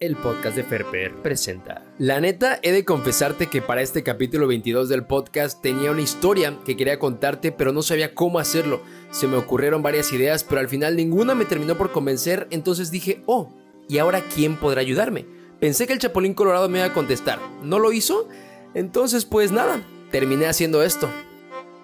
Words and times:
El 0.00 0.14
podcast 0.14 0.54
de 0.54 0.62
Ferper 0.62 1.12
presenta. 1.22 1.82
La 1.98 2.20
neta, 2.20 2.60
he 2.62 2.70
de 2.70 2.84
confesarte 2.84 3.48
que 3.48 3.60
para 3.60 3.82
este 3.82 4.04
capítulo 4.04 4.46
22 4.46 4.88
del 4.88 5.04
podcast 5.04 5.60
tenía 5.60 5.90
una 5.90 6.02
historia 6.02 6.56
que 6.64 6.76
quería 6.76 7.00
contarte, 7.00 7.50
pero 7.50 7.72
no 7.72 7.82
sabía 7.82 8.14
cómo 8.14 8.38
hacerlo. 8.38 8.80
Se 9.10 9.26
me 9.26 9.36
ocurrieron 9.36 9.82
varias 9.82 10.12
ideas, 10.12 10.44
pero 10.44 10.60
al 10.60 10.68
final 10.68 10.94
ninguna 10.94 11.34
me 11.34 11.46
terminó 11.46 11.76
por 11.76 11.90
convencer, 11.90 12.46
entonces 12.52 12.92
dije, 12.92 13.24
oh, 13.26 13.52
¿y 13.88 13.98
ahora 13.98 14.22
quién 14.32 14.54
podrá 14.54 14.82
ayudarme? 14.82 15.26
Pensé 15.58 15.88
que 15.88 15.94
el 15.94 15.98
Chapulín 15.98 16.34
Colorado 16.34 16.68
me 16.68 16.78
iba 16.78 16.86
a 16.86 16.94
contestar. 16.94 17.40
¿No 17.64 17.80
lo 17.80 17.90
hizo? 17.90 18.28
Entonces, 18.74 19.24
pues 19.24 19.50
nada, 19.50 19.82
terminé 20.12 20.46
haciendo 20.46 20.84
esto. 20.84 21.10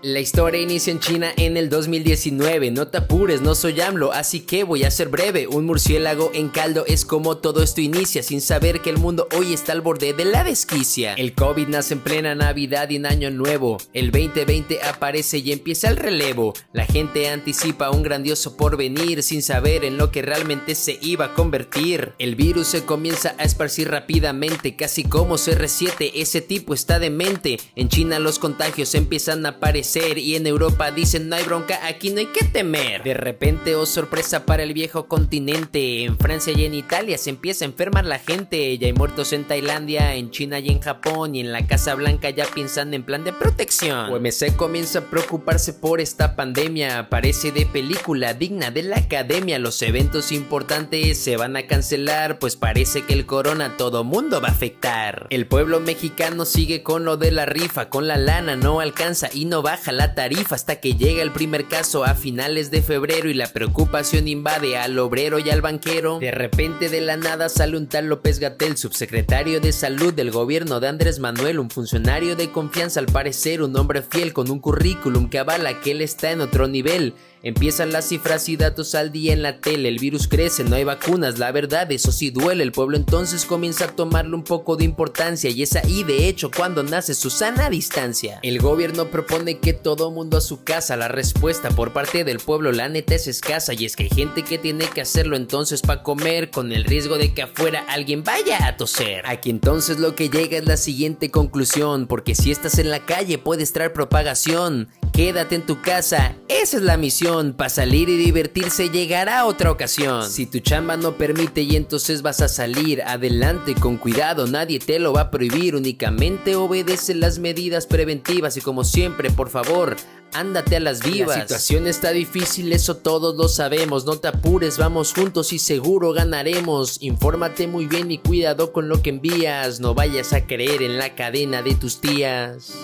La 0.04 0.20
historia 0.20 0.60
inicia 0.60 0.90
en 0.90 1.00
China 1.00 1.32
en 1.34 1.56
el 1.56 1.70
2019. 1.70 2.70
No 2.70 2.88
te 2.88 2.98
apures, 2.98 3.40
no 3.40 3.54
soy 3.54 3.80
AMLO, 3.80 4.12
así 4.12 4.40
que 4.40 4.62
voy 4.62 4.84
a 4.84 4.90
ser 4.90 5.08
breve. 5.08 5.46
Un 5.46 5.64
murciélago 5.64 6.30
en 6.34 6.50
caldo 6.50 6.84
es 6.86 7.06
como 7.06 7.38
todo 7.38 7.62
esto 7.62 7.80
inicia, 7.80 8.22
sin 8.22 8.42
saber 8.42 8.82
que 8.82 8.90
el 8.90 8.98
mundo 8.98 9.26
hoy 9.34 9.54
está 9.54 9.72
al 9.72 9.80
borde 9.80 10.12
de 10.12 10.26
la 10.26 10.44
desquicia. 10.44 11.14
El 11.14 11.32
COVID 11.32 11.68
nace 11.68 11.94
en 11.94 12.00
plena 12.00 12.34
Navidad 12.34 12.90
y 12.90 12.96
en 12.96 13.06
Año 13.06 13.30
Nuevo. 13.30 13.78
El 13.94 14.10
2020 14.10 14.82
aparece 14.82 15.38
y 15.38 15.52
empieza 15.52 15.88
el 15.88 15.96
relevo. 15.96 16.52
La 16.74 16.84
gente 16.84 17.30
anticipa 17.30 17.90
un 17.90 18.02
grandioso 18.02 18.58
porvenir 18.58 19.22
sin 19.22 19.40
saber 19.40 19.86
en 19.86 19.96
lo 19.96 20.12
que 20.12 20.20
realmente 20.20 20.74
se 20.74 20.98
iba 21.00 21.24
a 21.24 21.34
convertir. 21.34 22.12
El 22.18 22.34
virus 22.34 22.66
se 22.66 22.84
comienza 22.84 23.36
a 23.38 23.44
esparcir 23.44 23.90
rápidamente, 23.90 24.76
casi 24.76 25.04
como 25.04 25.36
CR7. 25.36 26.10
Ese 26.14 26.42
tipo 26.42 26.74
está 26.74 26.98
demente. 26.98 27.58
En 27.74 27.88
China 27.88 28.18
los 28.18 28.38
contagios 28.38 28.94
empiezan 28.94 29.46
a 29.46 29.48
aparecer 29.48 29.93
y 29.96 30.34
en 30.34 30.46
Europa 30.46 30.90
dicen 30.90 31.28
no 31.28 31.36
hay 31.36 31.44
bronca, 31.44 31.78
aquí 31.86 32.10
no 32.10 32.18
hay 32.18 32.26
que 32.26 32.44
temer. 32.44 33.02
De 33.02 33.14
repente, 33.14 33.76
oh 33.76 33.86
sorpresa 33.86 34.44
para 34.44 34.62
el 34.62 34.72
viejo 34.72 35.06
continente, 35.06 36.04
en 36.04 36.18
Francia 36.18 36.52
y 36.52 36.64
en 36.64 36.74
Italia 36.74 37.16
se 37.16 37.30
empieza 37.30 37.64
a 37.64 37.68
enfermar 37.68 38.04
la 38.04 38.18
gente, 38.18 38.76
ya 38.78 38.86
hay 38.86 38.92
muertos 38.92 39.32
en 39.32 39.44
Tailandia, 39.44 40.14
en 40.14 40.30
China 40.30 40.58
y 40.58 40.70
en 40.70 40.80
Japón 40.80 41.34
y 41.34 41.40
en 41.40 41.52
la 41.52 41.66
Casa 41.66 41.94
Blanca 41.94 42.30
ya 42.30 42.46
piensan 42.46 42.92
en 42.92 43.04
plan 43.04 43.24
de 43.24 43.32
protección. 43.32 44.12
OMC 44.12 44.56
comienza 44.56 45.00
a 45.00 45.02
preocuparse 45.02 45.72
por 45.72 46.00
esta 46.00 46.34
pandemia, 46.34 47.08
parece 47.08 47.52
de 47.52 47.66
película 47.66 48.34
digna 48.34 48.70
de 48.70 48.82
la 48.82 48.96
academia, 48.96 49.58
los 49.58 49.80
eventos 49.82 50.32
importantes 50.32 51.18
se 51.18 51.36
van 51.36 51.56
a 51.56 51.66
cancelar, 51.66 52.38
pues 52.38 52.56
parece 52.56 53.02
que 53.02 53.12
el 53.12 53.26
corona 53.26 53.76
todo 53.76 54.02
mundo 54.02 54.40
va 54.40 54.48
a 54.48 54.52
afectar. 54.52 55.26
El 55.30 55.46
pueblo 55.46 55.80
mexicano 55.80 56.44
sigue 56.44 56.82
con 56.82 57.04
lo 57.04 57.16
de 57.16 57.30
la 57.30 57.46
rifa, 57.46 57.88
con 57.90 58.08
la 58.08 58.16
lana 58.16 58.56
no 58.56 58.80
alcanza 58.80 59.28
y 59.32 59.44
no 59.44 59.62
baja 59.74 59.90
la 59.90 60.14
tarifa 60.14 60.54
hasta 60.54 60.76
que 60.76 60.94
llega 60.94 61.20
el 61.20 61.32
primer 61.32 61.66
caso 61.66 62.04
a 62.04 62.14
finales 62.14 62.70
de 62.70 62.80
febrero 62.80 63.28
y 63.28 63.34
la 63.34 63.52
preocupación 63.52 64.28
invade 64.28 64.76
al 64.76 64.96
obrero 65.00 65.40
y 65.40 65.50
al 65.50 65.62
banquero. 65.62 66.20
De 66.20 66.30
repente 66.30 66.88
de 66.88 67.00
la 67.00 67.16
nada 67.16 67.48
sale 67.48 67.76
un 67.76 67.88
tal 67.88 68.06
López 68.06 68.38
Gatel, 68.38 68.76
subsecretario 68.76 69.58
de 69.58 69.72
salud 69.72 70.14
del 70.14 70.30
gobierno 70.30 70.78
de 70.78 70.86
Andrés 70.86 71.18
Manuel, 71.18 71.58
un 71.58 71.70
funcionario 71.70 72.36
de 72.36 72.52
confianza 72.52 73.00
al 73.00 73.06
parecer, 73.06 73.62
un 73.62 73.76
hombre 73.76 74.02
fiel 74.02 74.32
con 74.32 74.48
un 74.48 74.60
currículum 74.60 75.28
que 75.28 75.40
avala 75.40 75.80
que 75.80 75.90
él 75.90 76.02
está 76.02 76.30
en 76.30 76.40
otro 76.40 76.68
nivel. 76.68 77.14
Empiezan 77.44 77.92
las 77.92 78.08
cifras 78.08 78.48
y 78.48 78.56
datos 78.56 78.94
al 78.94 79.12
día 79.12 79.34
en 79.34 79.42
la 79.42 79.60
tele, 79.60 79.90
el 79.90 79.98
virus 79.98 80.28
crece, 80.28 80.64
no 80.64 80.76
hay 80.76 80.84
vacunas, 80.84 81.38
la 81.38 81.52
verdad, 81.52 81.92
eso 81.92 82.10
sí 82.10 82.30
duele, 82.30 82.62
el 82.62 82.72
pueblo 82.72 82.96
entonces 82.96 83.44
comienza 83.44 83.84
a 83.84 83.94
tomarle 83.94 84.34
un 84.34 84.44
poco 84.44 84.76
de 84.76 84.84
importancia 84.84 85.50
y 85.50 85.62
es 85.62 85.76
ahí 85.76 86.04
de 86.04 86.26
hecho 86.26 86.50
cuando 86.50 86.82
nace 86.82 87.12
su 87.12 87.28
sana 87.28 87.68
distancia. 87.68 88.40
El 88.42 88.60
gobierno 88.60 89.10
propone 89.10 89.58
que 89.64 89.72
todo 89.72 90.10
mundo 90.10 90.36
a 90.36 90.40
su 90.42 90.62
casa, 90.62 90.94
la 90.94 91.08
respuesta 91.08 91.70
por 91.70 91.94
parte 91.94 92.22
del 92.22 92.38
pueblo 92.38 92.70
la 92.70 92.90
neta 92.90 93.14
es 93.14 93.26
escasa 93.26 93.72
y 93.72 93.86
es 93.86 93.96
que 93.96 94.02
hay 94.02 94.10
gente 94.10 94.42
que 94.42 94.58
tiene 94.58 94.84
que 94.84 95.00
hacerlo 95.00 95.36
entonces 95.36 95.80
para 95.80 96.02
comer 96.02 96.50
con 96.50 96.70
el 96.70 96.84
riesgo 96.84 97.16
de 97.16 97.32
que 97.32 97.40
afuera 97.40 97.82
alguien 97.88 98.24
vaya 98.24 98.66
a 98.66 98.76
toser. 98.76 99.26
Aquí 99.26 99.48
entonces 99.48 99.98
lo 99.98 100.14
que 100.14 100.28
llega 100.28 100.58
es 100.58 100.66
la 100.66 100.76
siguiente 100.76 101.30
conclusión, 101.30 102.06
porque 102.06 102.34
si 102.34 102.50
estás 102.50 102.78
en 102.78 102.90
la 102.90 103.06
calle 103.06 103.38
puedes 103.38 103.72
traer 103.72 103.94
propagación. 103.94 104.90
Quédate 105.14 105.54
en 105.54 105.64
tu 105.64 105.80
casa, 105.80 106.34
esa 106.48 106.76
es 106.76 106.82
la 106.82 106.96
misión, 106.96 107.54
para 107.54 107.70
salir 107.70 108.08
y 108.08 108.16
divertirse 108.16 108.90
llegará 108.90 109.46
otra 109.46 109.70
ocasión. 109.70 110.28
Si 110.28 110.44
tu 110.44 110.58
chamba 110.58 110.96
no 110.96 111.16
permite 111.16 111.62
y 111.62 111.76
entonces 111.76 112.20
vas 112.20 112.40
a 112.40 112.48
salir, 112.48 113.00
adelante 113.00 113.76
con 113.76 113.96
cuidado, 113.96 114.48
nadie 114.48 114.80
te 114.80 114.98
lo 114.98 115.12
va 115.12 115.20
a 115.20 115.30
prohibir, 115.30 115.76
únicamente 115.76 116.56
obedece 116.56 117.14
las 117.14 117.38
medidas 117.38 117.86
preventivas 117.86 118.56
y 118.56 118.60
como 118.60 118.82
siempre, 118.82 119.30
por 119.30 119.50
favor, 119.54 119.96
ándate 120.32 120.76
a 120.76 120.80
las 120.80 121.02
vivas. 121.02 121.36
La 121.36 121.42
situación 121.42 121.86
está 121.86 122.10
difícil, 122.10 122.72
eso 122.72 122.96
todos 122.96 123.36
lo 123.36 123.48
sabemos. 123.48 124.04
No 124.04 124.16
te 124.16 124.28
apures, 124.28 124.76
vamos 124.78 125.14
juntos 125.14 125.52
y 125.52 125.58
seguro 125.58 126.12
ganaremos. 126.12 127.00
Infórmate 127.00 127.66
muy 127.66 127.86
bien 127.86 128.10
y 128.10 128.18
cuidado 128.18 128.72
con 128.72 128.88
lo 128.88 129.00
que 129.00 129.10
envías. 129.10 129.80
No 129.80 129.94
vayas 129.94 130.32
a 130.32 130.46
creer 130.46 130.82
en 130.82 130.98
la 130.98 131.14
cadena 131.14 131.62
de 131.62 131.74
tus 131.74 132.00
tías. 132.00 132.74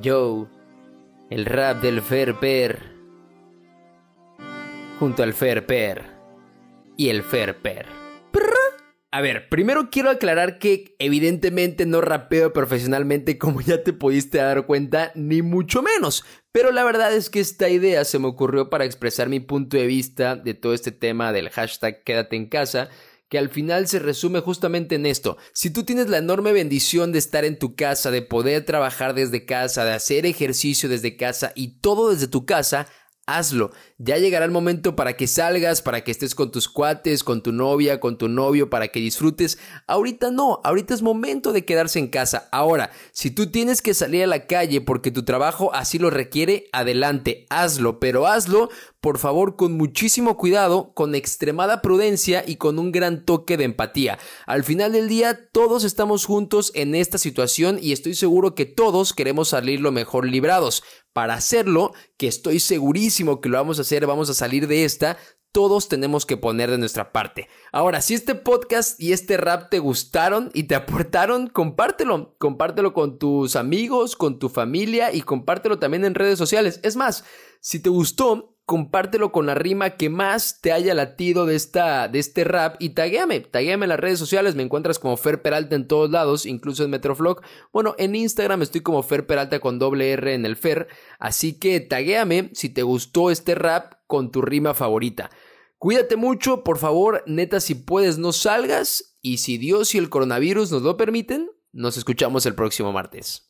Yo 0.00 0.46
el 1.30 1.46
rap 1.46 1.82
del 1.82 2.02
Ferper 2.02 2.92
junto 4.98 5.22
al 5.22 5.32
Ferper 5.32 6.04
y 6.96 7.08
el 7.08 7.22
Ferper. 7.22 8.01
A 9.14 9.20
ver, 9.20 9.50
primero 9.50 9.90
quiero 9.90 10.08
aclarar 10.08 10.58
que 10.58 10.96
evidentemente 10.98 11.84
no 11.84 12.00
rapeo 12.00 12.54
profesionalmente 12.54 13.36
como 13.38 13.60
ya 13.60 13.84
te 13.84 13.92
pudiste 13.92 14.38
dar 14.38 14.64
cuenta, 14.64 15.12
ni 15.14 15.42
mucho 15.42 15.82
menos. 15.82 16.24
Pero 16.50 16.72
la 16.72 16.82
verdad 16.82 17.14
es 17.14 17.28
que 17.28 17.40
esta 17.40 17.68
idea 17.68 18.04
se 18.06 18.18
me 18.18 18.28
ocurrió 18.28 18.70
para 18.70 18.86
expresar 18.86 19.28
mi 19.28 19.38
punto 19.38 19.76
de 19.76 19.86
vista 19.86 20.34
de 20.34 20.54
todo 20.54 20.72
este 20.72 20.92
tema 20.92 21.30
del 21.32 21.50
hashtag 21.50 22.02
quédate 22.04 22.36
en 22.36 22.48
casa 22.48 22.88
que 23.28 23.38
al 23.38 23.48
final 23.48 23.86
se 23.88 23.98
resume 23.98 24.40
justamente 24.40 24.94
en 24.94 25.06
esto. 25.06 25.38
Si 25.54 25.70
tú 25.70 25.84
tienes 25.84 26.10
la 26.10 26.18
enorme 26.18 26.52
bendición 26.52 27.12
de 27.12 27.18
estar 27.18 27.46
en 27.46 27.58
tu 27.58 27.74
casa, 27.74 28.10
de 28.10 28.20
poder 28.20 28.66
trabajar 28.66 29.14
desde 29.14 29.46
casa, 29.46 29.86
de 29.86 29.92
hacer 29.92 30.26
ejercicio 30.26 30.86
desde 30.88 31.16
casa 31.16 31.52
y 31.54 31.80
todo 31.80 32.10
desde 32.10 32.28
tu 32.28 32.44
casa, 32.44 32.88
hazlo. 33.26 33.70
Ya 33.98 34.18
llegará 34.18 34.44
el 34.44 34.50
momento 34.50 34.96
para 34.96 35.16
que 35.16 35.26
salgas, 35.26 35.82
para 35.82 36.02
que 36.02 36.10
estés 36.10 36.34
con 36.34 36.50
tus 36.50 36.68
cuates, 36.68 37.24
con 37.24 37.42
tu 37.42 37.52
novia, 37.52 38.00
con 38.00 38.18
tu 38.18 38.28
novio, 38.28 38.70
para 38.70 38.88
que 38.88 39.00
disfrutes. 39.00 39.58
Ahorita 39.86 40.30
no, 40.30 40.60
ahorita 40.64 40.94
es 40.94 41.02
momento 41.02 41.52
de 41.52 41.64
quedarse 41.64 41.98
en 41.98 42.08
casa. 42.08 42.48
Ahora, 42.52 42.90
si 43.12 43.30
tú 43.30 43.50
tienes 43.50 43.82
que 43.82 43.94
salir 43.94 44.24
a 44.24 44.26
la 44.26 44.46
calle 44.46 44.80
porque 44.80 45.10
tu 45.10 45.24
trabajo 45.24 45.72
así 45.74 45.98
lo 45.98 46.10
requiere, 46.10 46.68
adelante, 46.72 47.46
hazlo, 47.50 48.00
pero 48.00 48.26
hazlo 48.26 48.68
por 49.02 49.18
favor 49.18 49.56
con 49.56 49.72
muchísimo 49.72 50.36
cuidado, 50.36 50.92
con 50.94 51.16
extremada 51.16 51.82
prudencia 51.82 52.44
y 52.46 52.54
con 52.54 52.78
un 52.78 52.92
gran 52.92 53.24
toque 53.24 53.56
de 53.56 53.64
empatía. 53.64 54.20
Al 54.46 54.62
final 54.62 54.92
del 54.92 55.08
día 55.08 55.48
todos 55.50 55.82
estamos 55.82 56.24
juntos 56.24 56.70
en 56.76 56.94
esta 56.94 57.18
situación 57.18 57.80
y 57.82 57.90
estoy 57.90 58.14
seguro 58.14 58.54
que 58.54 58.64
todos 58.64 59.12
queremos 59.12 59.48
salir 59.48 59.80
lo 59.80 59.90
mejor 59.90 60.28
librados. 60.28 60.84
Para 61.12 61.34
hacerlo, 61.34 61.92
que 62.16 62.26
estoy 62.26 62.60
segurísimo 62.60 63.40
que 63.40 63.48
lo 63.48 63.58
vamos 63.58 63.78
a 63.78 63.82
hacer, 63.82 64.06
vamos 64.06 64.30
a 64.30 64.34
salir 64.34 64.66
de 64.66 64.84
esta, 64.84 65.18
todos 65.52 65.88
tenemos 65.88 66.24
que 66.24 66.38
poner 66.38 66.70
de 66.70 66.78
nuestra 66.78 67.12
parte. 67.12 67.48
Ahora, 67.72 68.00
si 68.00 68.14
este 68.14 68.34
podcast 68.34 68.98
y 68.98 69.12
este 69.12 69.36
rap 69.36 69.68
te 69.70 69.78
gustaron 69.78 70.50
y 70.54 70.64
te 70.64 70.74
aportaron, 70.74 71.48
compártelo. 71.48 72.34
Compártelo 72.38 72.94
con 72.94 73.18
tus 73.18 73.54
amigos, 73.54 74.16
con 74.16 74.38
tu 74.38 74.48
familia 74.48 75.12
y 75.12 75.20
compártelo 75.20 75.78
también 75.78 76.06
en 76.06 76.14
redes 76.14 76.38
sociales. 76.38 76.80
Es 76.82 76.96
más, 76.96 77.24
si 77.60 77.80
te 77.80 77.90
gustó, 77.90 78.51
compártelo 78.64 79.32
con 79.32 79.46
la 79.46 79.54
rima 79.54 79.90
que 79.90 80.08
más 80.08 80.60
te 80.60 80.72
haya 80.72 80.94
latido 80.94 81.46
de, 81.46 81.56
esta, 81.56 82.08
de 82.08 82.18
este 82.18 82.44
rap 82.44 82.76
y 82.78 82.90
taguéame, 82.90 83.40
taguéame 83.40 83.84
en 83.84 83.90
las 83.90 84.00
redes 84.00 84.18
sociales, 84.18 84.54
me 84.54 84.62
encuentras 84.62 84.98
como 84.98 85.16
Fer 85.16 85.42
Peralta 85.42 85.74
en 85.76 85.88
todos 85.88 86.10
lados, 86.10 86.46
incluso 86.46 86.84
en 86.84 86.90
Metroflog. 86.90 87.42
Bueno, 87.72 87.94
en 87.98 88.14
Instagram 88.14 88.62
estoy 88.62 88.80
como 88.80 89.02
Fer 89.02 89.26
Peralta 89.26 89.60
con 89.60 89.78
doble 89.78 90.12
R 90.12 90.34
en 90.34 90.46
el 90.46 90.56
Fer, 90.56 90.88
así 91.18 91.58
que 91.58 91.80
taguéame 91.80 92.50
si 92.54 92.68
te 92.68 92.82
gustó 92.82 93.30
este 93.30 93.54
rap 93.54 93.94
con 94.06 94.30
tu 94.30 94.42
rima 94.42 94.74
favorita. 94.74 95.30
Cuídate 95.78 96.14
mucho, 96.16 96.62
por 96.62 96.78
favor, 96.78 97.24
neta, 97.26 97.58
si 97.58 97.74
puedes 97.74 98.16
no 98.16 98.32
salgas 98.32 99.16
y 99.20 99.38
si 99.38 99.58
Dios 99.58 99.94
y 99.94 99.98
el 99.98 100.10
coronavirus 100.10 100.70
nos 100.70 100.82
lo 100.82 100.96
permiten, 100.96 101.50
nos 101.72 101.96
escuchamos 101.96 102.46
el 102.46 102.54
próximo 102.54 102.92
martes. 102.92 103.46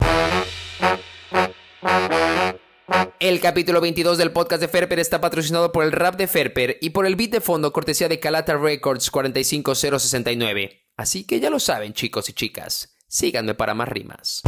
El 3.22 3.38
capítulo 3.38 3.80
22 3.80 4.18
del 4.18 4.32
podcast 4.32 4.60
de 4.60 4.66
Ferper 4.66 4.98
está 4.98 5.20
patrocinado 5.20 5.70
por 5.70 5.84
el 5.84 5.92
rap 5.92 6.16
de 6.16 6.26
Ferper 6.26 6.78
y 6.80 6.90
por 6.90 7.06
el 7.06 7.14
beat 7.14 7.30
de 7.30 7.40
fondo 7.40 7.72
cortesía 7.72 8.08
de 8.08 8.18
Calata 8.18 8.56
Records 8.56 9.12
45069. 9.12 10.88
Así 10.96 11.22
que 11.22 11.38
ya 11.38 11.48
lo 11.48 11.60
saben 11.60 11.92
chicos 11.92 12.28
y 12.28 12.32
chicas, 12.32 12.96
síganme 13.06 13.54
para 13.54 13.74
más 13.74 13.88
rimas. 13.88 14.42